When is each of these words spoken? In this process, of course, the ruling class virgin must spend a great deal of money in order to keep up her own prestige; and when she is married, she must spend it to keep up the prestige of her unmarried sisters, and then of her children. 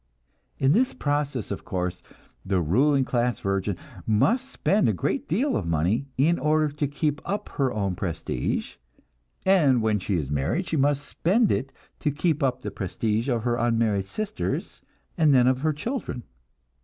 In 0.57 0.71
this 0.71 0.95
process, 0.95 1.51
of 1.51 1.63
course, 1.63 2.01
the 2.43 2.59
ruling 2.59 3.05
class 3.05 3.39
virgin 3.39 3.77
must 4.07 4.49
spend 4.49 4.89
a 4.89 4.93
great 4.93 5.27
deal 5.29 5.55
of 5.55 5.67
money 5.67 6.07
in 6.17 6.39
order 6.39 6.69
to 6.69 6.87
keep 6.87 7.21
up 7.23 7.49
her 7.49 7.71
own 7.71 7.93
prestige; 7.93 8.77
and 9.45 9.79
when 9.79 9.99
she 9.99 10.15
is 10.15 10.31
married, 10.31 10.65
she 10.65 10.75
must 10.75 11.05
spend 11.07 11.51
it 11.51 11.71
to 11.99 12.09
keep 12.09 12.41
up 12.41 12.63
the 12.63 12.71
prestige 12.71 13.29
of 13.29 13.43
her 13.43 13.57
unmarried 13.57 14.07
sisters, 14.07 14.81
and 15.19 15.35
then 15.35 15.45
of 15.45 15.59
her 15.59 15.71
children. 15.71 16.23